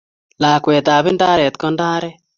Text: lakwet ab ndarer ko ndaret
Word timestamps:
lakwet 0.41 0.87
ab 0.95 1.05
ndarer 1.15 1.53
ko 1.61 1.67
ndaret 1.73 2.17